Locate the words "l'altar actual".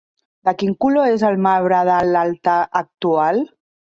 2.15-3.45